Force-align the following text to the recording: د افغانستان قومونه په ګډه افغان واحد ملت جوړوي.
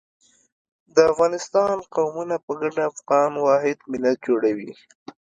د 0.95 0.97
افغانستان 1.11 1.75
قومونه 1.95 2.35
په 2.45 2.51
ګډه 2.61 2.81
افغان 2.91 3.31
واحد 3.45 3.77
ملت 3.91 4.17
جوړوي. 4.27 4.71